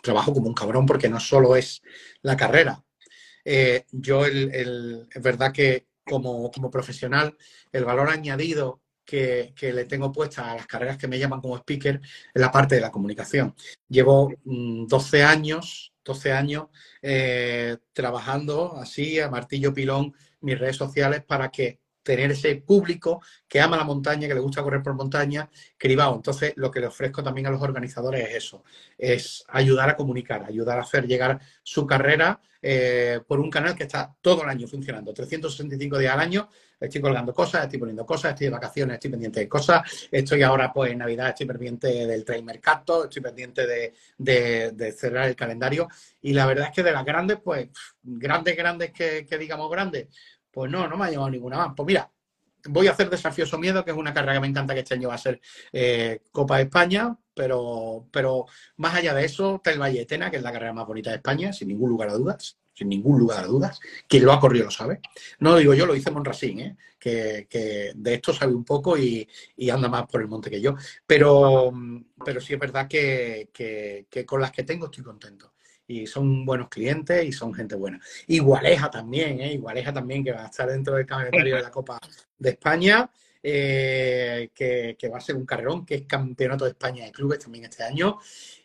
[0.02, 1.82] Trabajo como un cabrón porque no solo es
[2.22, 2.84] la carrera.
[3.44, 7.36] Eh, yo, el, es verdad que como, como profesional,
[7.72, 12.00] el valor añadido que, le tengo puesta a las carreras que me llaman como speaker
[12.34, 13.54] en la parte de la comunicación.
[13.88, 16.66] Llevo 12 mm, años, 12 años
[17.02, 23.60] eh, trabajando así a martillo pilón mis redes sociales para que tener ese público que
[23.60, 26.14] ama la montaña, que le gusta correr por montaña, cribado.
[26.14, 28.62] Entonces, lo que le ofrezco también a los organizadores es eso,
[28.96, 33.82] es ayudar a comunicar, ayudar a hacer llegar su carrera eh, por un canal que
[33.82, 36.48] está todo el año funcionando, 365 días al año,
[36.80, 40.72] estoy colgando cosas, estoy poniendo cosas, estoy de vacaciones, estoy pendiente de cosas, estoy ahora
[40.72, 45.88] pues en Navidad, estoy pendiente del Trail Mercato, estoy pendiente de, cerrar el calendario.
[46.22, 47.68] Y la verdad es que de las grandes, pues
[48.02, 50.08] grandes, grandes que, digamos grandes,
[50.54, 51.72] pues no, no me ha llamado ninguna más.
[51.76, 52.10] Pues mira,
[52.68, 55.08] voy a hacer Desafioso Miedo, que es una carrera que me encanta que este año
[55.08, 55.40] va a ser
[55.72, 60.52] eh, Copa de España, pero, pero más allá de eso, Tel Valle que es la
[60.52, 63.80] carrera más bonita de España, sin ningún lugar a dudas sin ningún lugar a dudas.
[64.08, 65.00] Quien lo ha corrido lo sabe.
[65.38, 66.76] No lo digo yo, lo dice Monrasín, ¿eh?
[66.98, 69.28] que, de esto sabe un poco y,
[69.70, 70.74] anda más por el monte que yo.
[71.06, 71.72] Pero,
[72.24, 73.48] pero sí es verdad que,
[74.26, 75.53] con las que tengo estoy contento.
[75.86, 78.00] Y son buenos clientes y son gente buena.
[78.26, 79.52] Igualeja también, ¿eh?
[79.52, 81.98] Igualeja también, que va a estar dentro del calendario de la Copa
[82.38, 83.10] de España.
[83.46, 87.64] Eh, que, va a ser un carrerón, que es campeonato de España de clubes también
[87.64, 88.18] este año.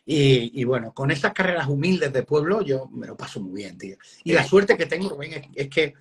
[0.06, 3.96] Y, bueno, con esas carreras humildes de pueblo yo me lo paso muy bien, tío.
[4.24, 5.94] Y la suerte que tengo, Rubén, es, que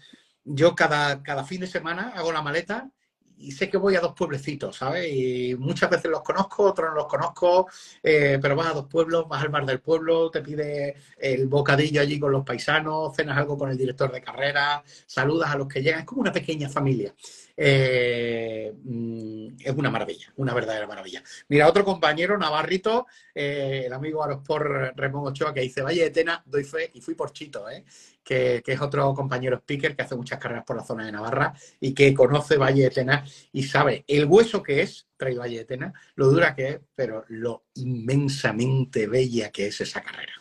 [0.45, 2.89] yo cada, cada fin de semana hago la maleta
[3.39, 5.07] y sé que voy a dos pueblecitos, ¿sabes?
[5.11, 7.67] Y muchas veces los conozco, otros no los conozco,
[8.03, 12.01] eh, pero vas a dos pueblos, vas al bar del pueblo, te pide el bocadillo
[12.01, 15.81] allí con los paisanos, cenas algo con el director de carrera, saludas a los que
[15.81, 17.13] llegan, es como una pequeña familia.
[17.61, 21.21] Eh, mm, es una maravilla, una verdadera maravilla.
[21.49, 26.41] Mira, otro compañero, Navarrito, eh, el amigo Arospor Ramón Ochoa, que dice, Valle de Tena,
[26.45, 27.83] doy fe, y fui por Chito, ¿eh?
[28.23, 31.93] que, es otro compañero speaker que hace muchas carreras por la zona de Navarra y
[31.93, 35.93] que conoce Valle de Tena y sabe el hueso que es, trae Valle de Tena,
[36.15, 40.31] lo dura que es, pero lo inmensamente bella que es esa carrera.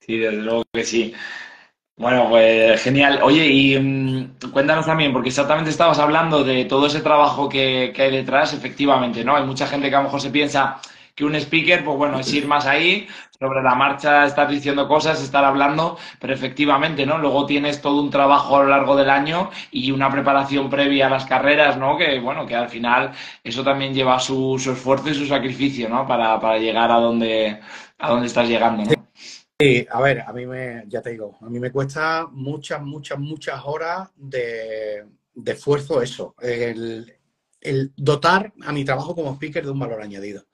[0.00, 1.14] Sí, desde luego que sí.
[2.00, 3.20] Bueno, pues genial.
[3.22, 8.10] Oye, y mm, cuéntanos también, porque exactamente estabas hablando de todo ese trabajo que, hay
[8.10, 9.36] detrás, efectivamente, ¿no?
[9.36, 10.80] Hay mucha gente que a lo mejor se piensa
[11.14, 13.06] que un speaker, pues bueno, es ir más ahí,
[13.38, 17.18] sobre la marcha estar diciendo cosas, estar hablando, pero efectivamente, ¿no?
[17.18, 21.10] Luego tienes todo un trabajo a lo largo del año y una preparación previa a
[21.10, 21.98] las carreras, ¿no?
[21.98, 23.12] Que bueno, que al final
[23.44, 26.06] eso también lleva su, esfuerzo y su sacrificio, ¿no?
[26.06, 27.60] Para, para llegar a donde,
[27.98, 28.99] a donde estás llegando, ¿no?
[29.60, 33.18] Sí, a ver, a mí me, ya te digo, a mí me cuesta muchas, muchas,
[33.18, 35.04] muchas horas de,
[35.44, 37.12] esfuerzo eso, el,
[37.94, 40.46] dotar a mi trabajo como speaker de un valor añadido.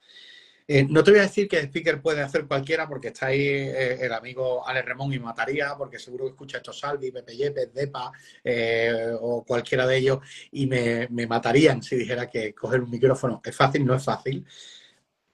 [0.67, 3.39] Eh, no te voy a decir que el speaker puede hacer cualquiera porque está ahí
[3.39, 7.73] eh, el amigo Ale Ramón y mataría, porque seguro que escucha estos Salvi, Pepe Yepes,
[7.73, 8.11] Depa
[8.43, 10.19] eh, o cualquiera de ellos
[10.51, 14.45] y me, me, matarían si dijera que coger un micrófono es fácil, no es fácil.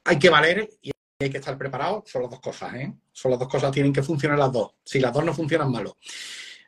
[0.03, 0.92] Hay que valer y
[1.23, 2.93] hay que estar preparado, son las dos cosas, ¿eh?
[3.11, 4.75] Son las dos cosas, tienen que funcionar las dos.
[4.83, 5.97] Si las dos no funcionan, malo.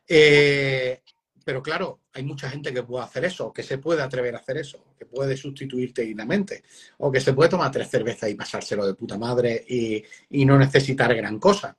[0.07, 1.01] Eh,
[1.45, 4.57] pero claro, hay mucha gente que puede hacer eso, que se puede atrever a hacer
[4.57, 6.63] eso, que puede sustituirte dignamente,
[6.97, 10.03] o que se puede tomar tres cervezas y pasárselo de puta madre y,
[10.43, 11.77] no necesitar gran cosa.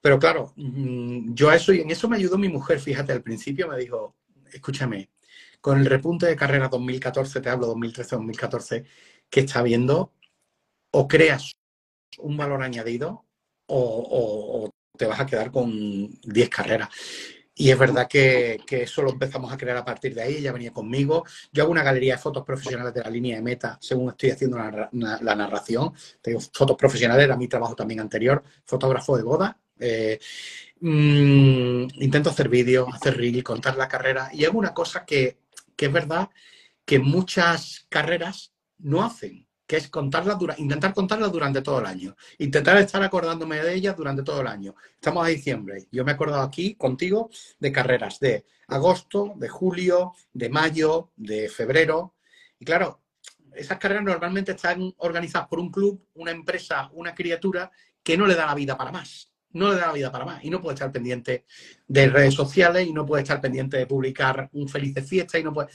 [0.00, 3.22] Pero claro, mm, yo a eso, y en eso me ayudó mi mujer, fíjate, al
[3.22, 4.16] principio me dijo,
[4.52, 5.10] escúchame,
[5.60, 8.84] con el repunte de carrera 2014, te hablo 2013-2014,
[9.30, 10.12] que está viendo,
[10.90, 11.56] o creas
[12.18, 13.24] un valor añadido
[13.66, 16.88] o, te vas a quedar con 10 carreras.
[17.54, 20.36] Y es verdad que, eso lo empezamos a crear a partir de ahí.
[20.36, 21.24] Ella venía conmigo.
[21.52, 24.58] Yo hago una galería de fotos profesionales de la línea de meta según estoy haciendo
[24.58, 25.92] la, narración.
[26.20, 29.60] Tengo fotos profesionales, era mi trabajo también anterior, fotógrafo de boda.
[29.78, 30.18] Eh,
[30.80, 34.30] mm, intento hacer vídeos, hacer reels, contar la carrera.
[34.32, 35.38] Y hago una cosa que,
[35.76, 36.28] que es verdad
[36.84, 42.16] que muchas carreras no hacen que es contarlas intentar contarlas durante todo el año.
[42.38, 44.74] Intentar estar acordándome de ellas durante todo el año.
[44.94, 45.86] Estamos a diciembre.
[45.92, 47.28] Yo me he acordado aquí contigo
[47.60, 52.14] de carreras de agosto, de julio, de mayo, de febrero.
[52.58, 53.02] Y claro,
[53.54, 57.70] esas carreras normalmente están organizadas por un club, una empresa, una criatura
[58.02, 59.30] que no le da la vida para más.
[59.50, 60.42] No le da la vida para más.
[60.42, 61.44] Y no puede estar pendiente
[61.86, 65.52] de redes sociales y no puede estar pendiente de publicar un feliz fiesta y no
[65.52, 65.68] puede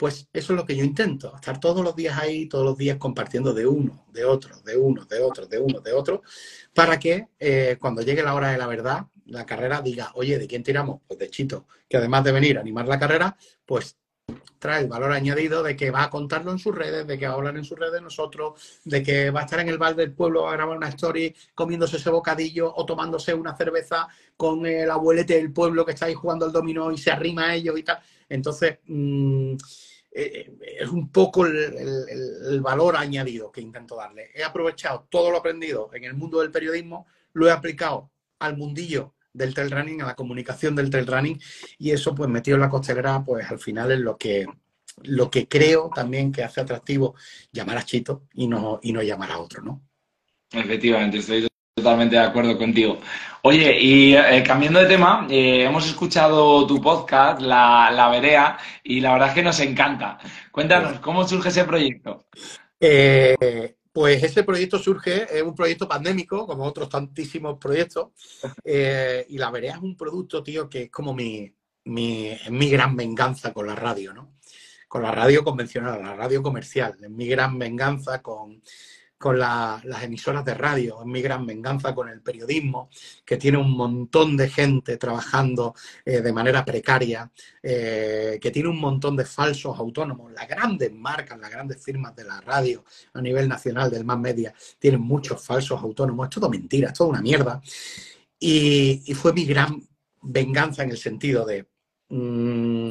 [0.00, 2.96] pues eso es lo que yo intento, estar todos los días ahí, todos los días
[2.96, 6.22] compartiendo de uno, de otro, de uno, de otro, de uno, de otro,
[6.72, 10.46] para que eh, cuando llegue la hora de la verdad, la carrera diga, oye, ¿de
[10.46, 11.02] quién tiramos?
[11.06, 13.36] Pues de Chito, que además de venir a animar la carrera,
[13.66, 13.98] pues
[14.58, 17.34] trae el valor añadido de que va a contarlo en sus redes, de que va
[17.34, 20.14] a hablar en sus redes nosotros, de que va a estar en el bar del
[20.14, 25.34] pueblo a grabar una story comiéndose ese bocadillo o tomándose una cerveza con el abuelete
[25.34, 27.98] del pueblo que está ahí jugando al dominó y se arrima a ellos y tal.
[28.30, 29.56] Entonces, mm,
[30.12, 34.30] eh, es un poco el, valor añadido que intento darle.
[34.34, 39.14] He aprovechado todo lo aprendido en el mundo del periodismo, lo he aplicado al mundillo
[39.32, 41.40] del trail running, a la comunicación del trail running,
[41.78, 44.46] y eso pues metido en la costelera, pues al final es lo que,
[45.02, 47.14] lo que creo también que hace atractivo
[47.52, 49.82] llamar a Chito y no, y no llamar a otro, ¿no?
[50.52, 51.49] Efectivamente, estoy
[51.80, 53.00] totalmente de acuerdo contigo.
[53.42, 59.00] Oye, y eh, cambiando de tema, eh, hemos escuchado tu podcast, La, la Verea, y
[59.00, 60.18] la verdad es que nos encanta.
[60.52, 62.26] Cuéntanos, ¿cómo surge ese proyecto?
[62.78, 68.08] Eh, pues ese proyecto surge, es un proyecto pandémico, como otros tantísimos proyectos,
[68.64, 71.50] y La Verea es un producto, tío, que es como mi,
[71.84, 74.34] mi, mi gran venganza con la radio, ¿no?
[74.86, 78.60] Con la radio convencional, la radio comercial, es mi gran venganza con
[79.20, 82.88] con las emisoras de radio, es mi gran venganza con el periodismo,
[83.22, 85.74] que tiene un montón de gente trabajando
[86.06, 87.30] eh, de manera precaria,
[87.62, 90.32] eh, que tiene un montón de falsos autónomos.
[90.32, 94.54] Las grandes marcas, las grandes firmas de la radio a nivel nacional, del más media,
[94.78, 96.28] tienen muchos falsos autónomos.
[96.28, 97.60] Es todo mentira, es toda una mierda.
[98.38, 99.86] Y, fue mi gran
[100.22, 101.68] venganza en el sentido de,
[102.08, 102.88] mm,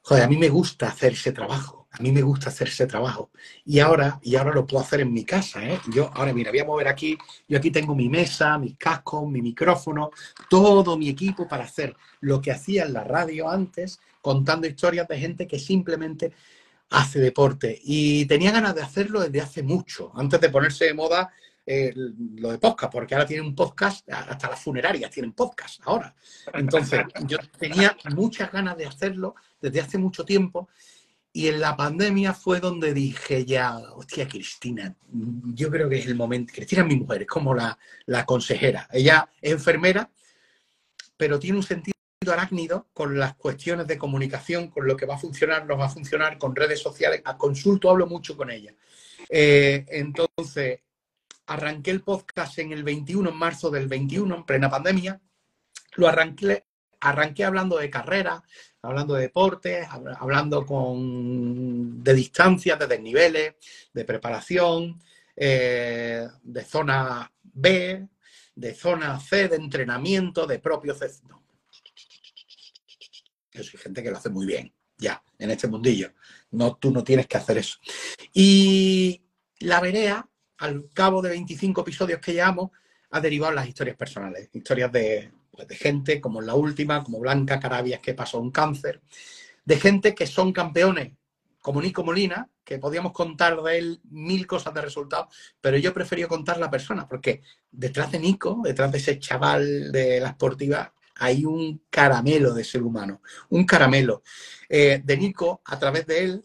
[0.00, 3.30] joder, a mí me gusta hacer ese trabajo a mí me gusta hacer ese trabajo.
[3.64, 5.64] Y ahora, y ahora lo puedo hacer en mi casa.
[5.64, 5.78] ¿eh?
[5.92, 7.16] Yo, ahora mira, voy a mover aquí.
[7.46, 10.10] Yo aquí tengo mi mesa, mis cascos, mi micrófono,
[10.50, 15.18] todo mi equipo para hacer lo que hacía en la radio antes, contando historias de
[15.18, 16.32] gente que simplemente
[16.90, 17.78] hace deporte.
[17.84, 21.32] Y tenía ganas de hacerlo desde hace mucho, antes de ponerse de moda
[21.64, 26.12] eh, lo de podcast, porque ahora tienen un podcast, hasta las funerarias tienen podcast ahora.
[26.52, 30.68] Entonces, yo tenía muchas ganas de hacerlo desde hace mucho tiempo
[31.36, 34.94] y en la pandemia fue donde dije ya, hostia, Cristina,
[35.52, 36.52] yo creo que es el momento.
[36.54, 37.76] Cristina es mi mujer, es como la,
[38.24, 38.88] consejera.
[38.92, 40.08] Ella es enfermera,
[41.16, 41.92] pero tiene un sentido
[42.28, 45.88] arácnido con las cuestiones de comunicación, con lo que va a funcionar, no va a
[45.88, 47.20] funcionar, con redes sociales.
[47.24, 48.72] A consulto hablo mucho con ella.
[49.28, 50.82] Eh, entonces,
[51.46, 55.20] arranqué el podcast en el 21, en marzo del 21, en plena pandemia.
[55.96, 56.64] Lo arranqué,
[57.00, 58.42] arranqué hablando de carrera,
[58.82, 59.86] hablando de deportes,
[60.18, 63.54] hablando con, de distancias, de desniveles,
[63.92, 65.00] de preparación,
[65.36, 68.08] eh, de zona B,
[68.54, 71.10] de zona C, de entrenamiento, de propio C.
[73.52, 76.12] Yo soy gente que lo hace muy bien, ya, en este mundillo.
[76.50, 77.78] No, tú no tienes que hacer eso.
[78.32, 79.24] Y
[79.60, 80.28] la verea,
[80.58, 82.70] al cabo de 25 episodios que llevamos,
[83.10, 87.60] ha derivado las historias personales, historias de pues, de gente como la última, como Blanca
[87.60, 89.00] Carabias, que pasó un cáncer,
[89.64, 91.12] de gente que son campeones,
[91.60, 96.28] como Nico Molina, que podíamos contar de él mil cosas de resultados, pero yo prefería
[96.28, 101.44] contar la persona, porque detrás de Nico, detrás de ese chaval de la esportiva, hay
[101.44, 104.22] un caramelo de ser humano, un caramelo.
[104.68, 106.44] Eh, de Nico, a través de él,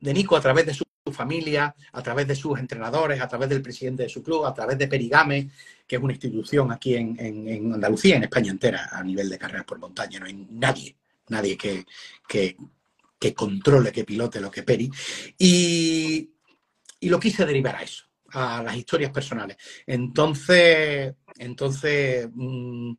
[0.00, 3.62] de Nico, a través de su familia, a través de sus entrenadores, a través del
[3.62, 5.50] presidente de su club, a través de Perigame,
[5.86, 9.78] que es una institución aquí en, Andalucía, en España entera, a nivel de carreras por
[9.78, 10.20] montaña.
[10.20, 10.96] No hay nadie,
[11.28, 11.84] nadie que,
[12.28, 14.90] que, controle, que pilote lo que Peri.
[15.38, 16.30] Y,
[17.02, 19.56] lo quise derivar a eso, a las historias personales.
[19.86, 22.94] Entonces, entonces mm,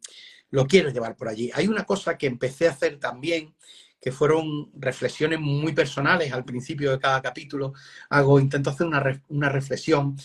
[0.51, 1.51] lo quiero llevar por allí.
[1.53, 3.53] Hay una cosa que empecé a hacer también
[3.99, 7.73] que fueron reflexiones muy personales al principio de cada capítulo.
[8.09, 10.15] Hago, intento hacer una, reflexión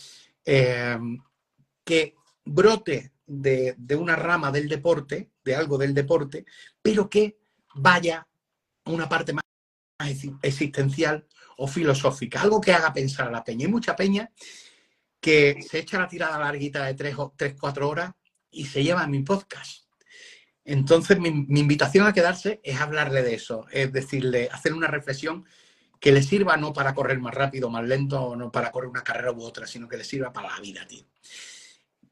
[0.44, 0.98] eh,
[1.85, 6.44] que brote de, una rama del deporte, de algo del deporte,
[6.80, 7.38] pero que
[7.74, 8.26] vaya
[8.85, 9.42] a una parte más
[10.42, 11.26] existencial
[11.58, 13.66] o filosófica, algo que haga pensar a la peña.
[13.66, 14.30] Hay mucha peña
[15.20, 18.12] que se echa la tirada larguita de tres o tres, cuatro horas
[18.50, 19.81] y se lleva a mi podcast.
[20.64, 25.44] Entonces, mi, invitación a quedarse es hablarle de eso, es decirle, hacer una reflexión
[25.98, 29.05] que le sirva no para correr más rápido, más lento, o no para correr una
[29.05, 31.05] carrera u otra, sino que le sirva para la vida, tío.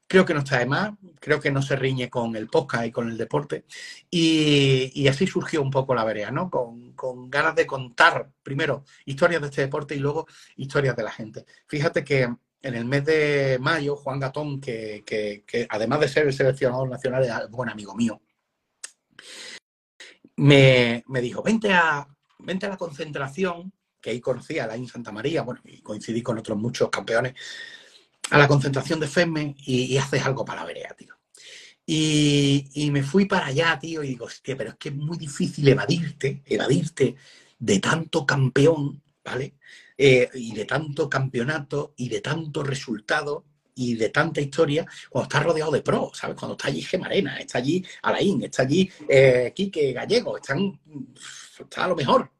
[0.06, 2.90] Creo que no está de más, creo que no se riñe con el podcast y
[2.90, 3.64] con el deporte.
[4.10, 6.50] Y, así surgió un poco la vereda, ¿no?
[6.50, 11.46] Con, ganas de contar primero historias de este deporte y luego historias de la gente.
[11.66, 12.22] Fíjate que
[12.62, 17.50] en el mes de mayo, Juan Gatón, que, además de ser el seleccionador nacional, es
[17.50, 18.20] buen amigo mío,
[20.36, 22.06] me, me dijo, vente a,
[22.38, 26.38] vente a la concentración que ahí conocí a Laín Santa María, bueno, y coincidí con
[26.38, 27.34] otros muchos campeones,
[28.30, 31.14] a la concentración de FEME y, haces algo para la vereda, tío.
[31.84, 35.66] Y, me fui para allá, tío, y digo, hostia, pero es que es muy difícil
[35.68, 37.16] evadirte, evadirte
[37.58, 39.56] de tanto campeón, ¿vale?
[39.98, 45.44] Eh, y de tanto campeonato y de tanto resultado y de tanta historia cuando estás
[45.44, 46.36] rodeado de pros, ¿sabes?
[46.36, 50.80] Cuando está allí Gemarena, está allí Alain, está allí eh, Quique Gallego, están,
[51.58, 52.30] está a lo mejor.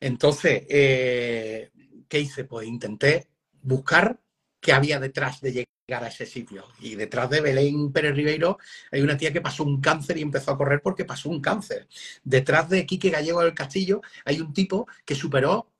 [0.00, 1.70] Entonces, eh,
[2.08, 2.44] ¿qué hice?
[2.44, 3.28] Pues intenté
[3.62, 4.20] buscar
[4.60, 6.66] qué había detrás de llegar a ese sitio.
[6.80, 8.58] Y detrás de Belén Pérez Ribeiro
[8.90, 11.88] hay una tía que pasó un cáncer y empezó a correr porque pasó un cáncer.
[12.22, 15.70] Detrás de Quique Gallego del Castillo hay un tipo que superó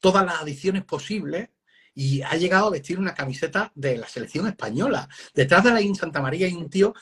[0.00, 1.48] todas las adicciones posibles
[1.94, 5.08] y ha llegado a vestir una camiseta de la selección española.
[5.34, 6.94] Detrás de la In Santa María hay un tío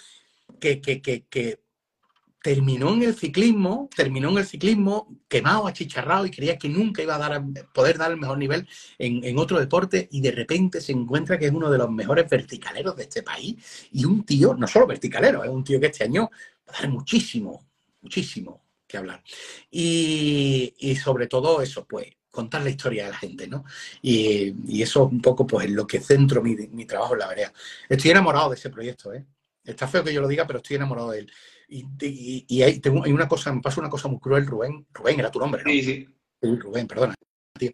[0.61, 1.63] que, que, que, que
[2.43, 7.15] terminó en el ciclismo, terminó en el ciclismo quemado, achicharrado y creía que nunca iba
[7.15, 11.39] a dar, poder dar el mejor nivel en, otro deporte y de repente se encuentra
[11.39, 14.89] que es uno de los mejores verticaleros de este país y un tío, no solo
[14.89, 16.29] verticalero, es un tío que este año
[16.69, 17.65] va a dar muchísimo,
[18.01, 19.23] muchísimo que hablar.
[19.71, 23.65] Y, sobre todo eso, pues contar la historia de la gente, ¿no?
[24.01, 27.29] Y, eso es un poco pues en lo que centro mi, mi trabajo en la
[27.29, 27.53] vereda.
[27.89, 29.25] Estoy enamorado de ese proyecto, ¿eh?
[29.65, 31.33] Está feo que yo lo diga, pero estoy enamorado de él.
[31.69, 34.87] Y, hay, tengo, hay, una cosa, me pasa una cosa muy cruel, Rubén.
[34.93, 35.71] Rubén era tu nombre, ¿no?
[35.71, 36.09] Sí, sí.
[36.43, 37.15] Rubén, perdona,
[37.57, 37.71] tío.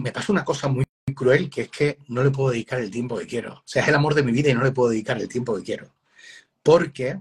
[0.00, 3.18] me pasa una cosa muy cruel que es que no le puedo dedicar el tiempo
[3.18, 3.54] que quiero.
[3.54, 5.56] O sea, es el amor de mi vida y no le puedo dedicar el tiempo
[5.56, 5.94] que quiero.
[6.62, 7.20] Porque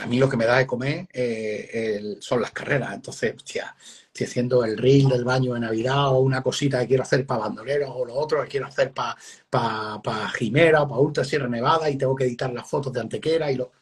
[0.00, 2.94] a mí lo que me da de comer eh, son las carreras.
[2.94, 3.74] Entonces, hostia,
[4.06, 7.40] estoy haciendo el reel del baño de Navidad o una cosita que quiero hacer para
[7.40, 9.16] bandoleros o lo otro que quiero hacer para
[9.48, 13.00] pa, pa Jimera o para Ultra Sierra Nevada y tengo que editar las fotos de
[13.00, 13.72] Antequera y lo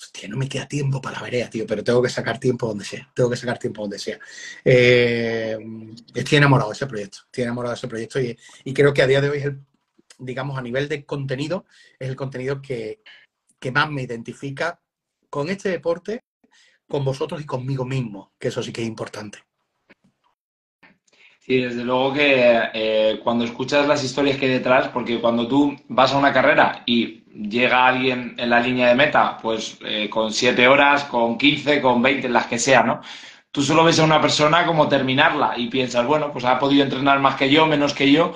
[0.00, 2.84] hostia, no me queda tiempo para la vereda, tío, pero tengo que sacar tiempo donde
[2.84, 4.18] sea, tengo que sacar tiempo donde sea.
[4.64, 5.58] Eh,
[6.14, 8.36] estoy enamorado de ese proyecto, estoy enamorado de ese proyecto y,
[8.72, 9.60] creo que a día de hoy el,
[10.18, 11.66] digamos, a nivel de contenido,
[11.98, 13.02] es el contenido que,
[13.72, 14.80] más me identifica
[15.30, 16.24] con este deporte,
[16.86, 19.38] con vosotros y conmigo mismo, que eso sí que es importante.
[21.38, 25.74] Sí, desde luego que eh, cuando escuchas las historias que hay detrás, porque cuando tú
[25.88, 30.32] vas a una carrera y llega alguien en la línea de meta, pues eh, con
[30.32, 33.00] 7 horas, con 15, con 20, las que sea, ¿no?
[33.50, 37.18] Tú solo ves a una persona como terminarla y piensas, bueno, pues ha podido entrenar
[37.20, 38.32] más que yo, menos que yo,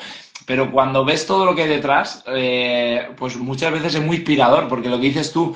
[0.47, 4.67] pero cuando ves todo lo que hay detrás, eh, pues muchas veces es muy inspirador,
[4.69, 5.55] porque lo que dices tú,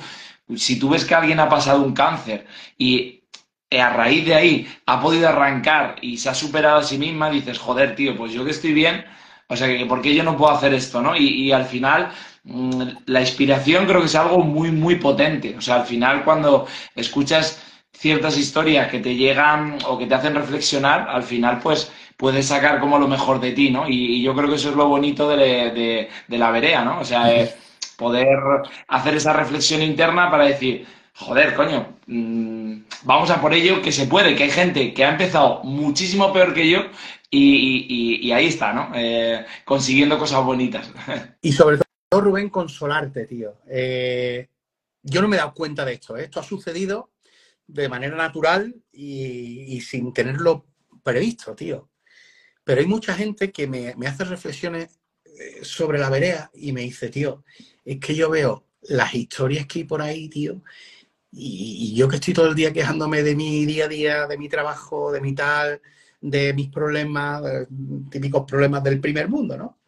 [0.55, 3.23] si tú ves que alguien ha pasado un cáncer y
[3.71, 7.59] a raíz de ahí ha podido arrancar y se ha superado a sí misma, dices,
[7.59, 9.05] joder, tío, pues yo que estoy bien,
[9.47, 11.15] o sea, que ¿por qué yo no puedo hacer esto, no?
[11.15, 12.11] Y, y al final
[12.43, 15.55] Mm, la inspiración creo que es algo muy, muy potente.
[15.57, 17.61] O sea, al final cuando escuchas
[17.93, 22.79] ciertas historias que te llegan o que te hacen reflexionar, al final pues puedes sacar
[22.79, 23.87] como lo mejor de ti, ¿no?
[23.89, 26.99] Y, yo creo que eso es lo bonito de, la verea, ¿no?
[26.99, 27.31] O sea,
[27.99, 28.39] poder
[28.87, 34.07] hacer esa reflexión interna para decir, joder, coño, mm, vamos a por ello, que se
[34.07, 36.85] puede, que hay gente que ha empezado muchísimo peor que yo
[37.29, 38.91] y, ahí está, ¿no?
[38.95, 40.91] Eh, consiguiendo cosas bonitas.
[41.41, 43.61] Y sobre todo Rubén, consolarte, tío.
[43.67, 44.49] Eh,
[45.03, 46.17] yo no me he dado cuenta de esto.
[46.17, 46.23] ¿eh?
[46.23, 47.11] Esto ha sucedido
[47.67, 50.65] de manera natural y, sin tenerlo
[51.03, 51.89] previsto, tío.
[52.63, 54.99] Pero hay mucha gente que me, hace reflexiones
[55.61, 57.43] sobre la vereda y me dice, tío,
[57.93, 60.61] es que yo veo las historias que hay por ahí, tío,
[61.31, 64.49] y, yo que estoy todo el día quejándome de mi día a día, de mi
[64.49, 65.81] trabajo, de mi tal,
[66.21, 67.43] de mis problemas,
[68.09, 69.79] típicos problemas del primer mundo, ¿no?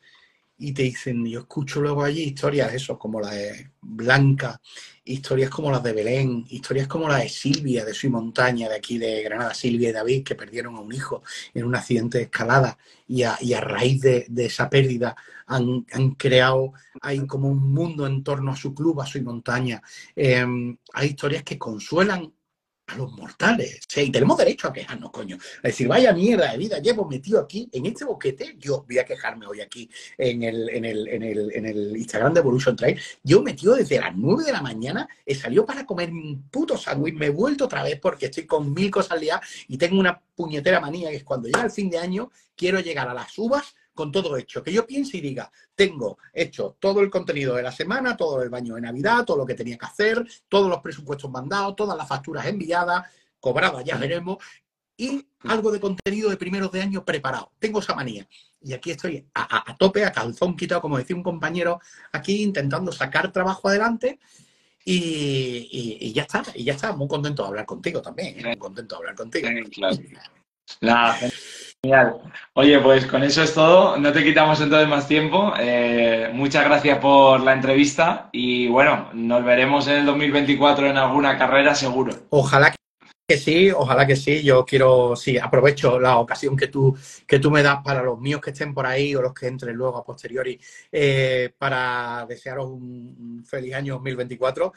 [0.61, 4.61] y te dicen, yo escucho luego allí historias, eso, como la de Blanca,
[5.11, 8.97] historias como las de Belén, historias como la de Silvia, de Soy Montaña, de aquí
[8.97, 12.77] de Granada, Silvia y David, que perdieron a un hijo en un accidente de escalada
[13.07, 15.15] y a, raíz de, esa pérdida
[15.47, 15.83] han,
[16.17, 19.81] creado, hay como un mundo en torno a su club, a Soy Montaña.
[20.15, 22.31] Em, hay historias que consuelan
[22.91, 23.79] a los mortales.
[23.87, 25.37] Sí, y tenemos derecho a quejarnos, coño.
[25.63, 28.55] A decir, vaya mierda de vida, llevo metido aquí en este boquete.
[28.59, 32.33] Yo voy a quejarme hoy aquí en el, en el, en el, en el Instagram
[32.33, 32.99] de Evolution Trail.
[33.23, 37.15] Yo metido desde las 9 de la mañana, he salido para comer un puto sándwich,
[37.15, 40.79] me he vuelto otra vez porque estoy con mil cosas día y tengo una puñetera
[40.79, 44.11] manía que es cuando llega el fin de año, quiero llegar a las uvas con
[44.11, 44.63] todo hecho.
[44.63, 48.49] Que yo piense y diga, tengo hecho todo el contenido de la semana, todo el
[48.49, 52.07] baño de Navidad, todo lo que tenía que hacer, todos los presupuestos mandados, todas las
[52.07, 53.05] facturas enviadas,
[53.39, 54.37] cobradas, ya veremos,
[54.97, 57.51] y algo de contenido de primeros de año preparado.
[57.59, 58.27] Tengo esa manía.
[58.61, 61.79] Y aquí estoy a, tope, a calzón quitado, como decía un compañero
[62.11, 64.19] aquí, intentando sacar trabajo adelante.
[64.85, 68.43] Y, ya está, y ya está, muy contento de hablar contigo también, ¿eh?
[68.49, 69.47] muy contento de hablar contigo.
[70.79, 71.27] Claro.
[71.83, 72.21] Genial.
[72.53, 73.97] Oye, pues con eso es todo.
[73.97, 75.51] No te quitamos entonces más tiempo.
[75.59, 81.39] Eh, muchas gracias por la entrevista y bueno, nos veremos en el 2024 en alguna
[81.39, 82.13] carrera seguro.
[82.29, 82.71] Ojalá
[83.27, 84.43] que sí, ojalá que sí.
[84.43, 88.41] Yo quiero, sí, aprovecho la ocasión que tú, que tú me das para los míos
[88.41, 90.59] que estén por ahí o los que entren luego a posteriori
[90.91, 94.71] eh, para desearos un feliz año 2024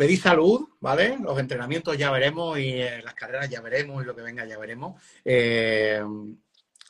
[0.00, 1.18] pedí salud, ¿vale?
[1.20, 4.58] Los entrenamientos ya veremos y eh, las carreras ya veremos y lo que venga ya
[4.58, 4.98] veremos.
[5.22, 6.02] Eh,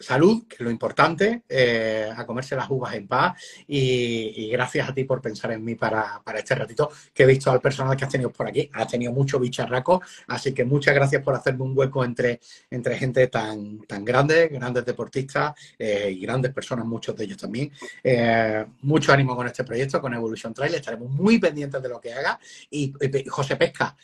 [0.01, 4.95] salud, que es lo importante, eh, a comerse las uvas en paz y, gracias a
[4.95, 8.11] ti por pensar en mí para, este ratito que he visto al personal que has
[8.11, 8.69] tenido por aquí.
[8.73, 12.41] Has tenido mucho bicharraco, así que muchas gracias por hacerme un hueco entre,
[12.71, 17.71] entre gente tan, tan grande, grandes deportistas eh, y grandes personas, muchos de ellos también.
[18.03, 22.15] Eh, mucho ánimo con este proyecto, con Evolution Trail, estaremos muy pendientes de lo que
[22.15, 22.41] haga.
[22.71, 22.95] Y
[23.29, 23.95] José Pesca,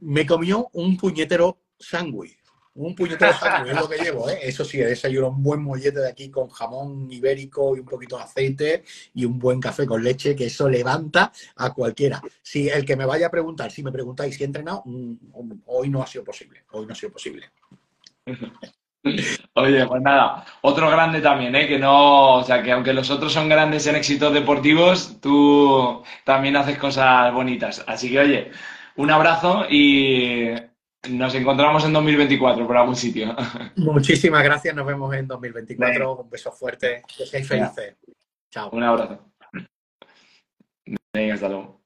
[0.00, 2.37] me comió un puñetero sándwich
[2.78, 3.32] un puñetero
[3.64, 4.38] de es lo que llevo, ¿eh?
[4.42, 8.16] Eso sí, he desayunado un buen mollete de aquí con jamón ibérico y un poquito
[8.16, 12.22] de aceite y un buen café con leche, que eso levanta a cualquiera.
[12.40, 15.14] Si el que me vaya a preguntar, si me preguntáis si he entrenado, mm,
[15.66, 16.64] hoy no ha sido posible.
[16.70, 17.50] Hoy no ha sido posible.
[19.54, 21.66] Oye, pues nada, otro grande también, ¿eh?
[21.66, 26.56] Que no, o sea, que aunque los otros son grandes en éxitos deportivos, tú también
[26.56, 27.82] haces cosas bonitas.
[27.86, 28.50] Así que, oye,
[28.96, 30.50] un abrazo y
[31.10, 33.34] nos encontramos en 2024 por algún sitio.
[33.76, 36.20] Muchísimas gracias, nos vemos en 2024.
[36.20, 37.96] Un beso fuerte, que seáis felices.
[38.50, 38.70] Chao.
[38.70, 39.18] Un abrazo.
[41.12, 41.78] Venga, hasta luego.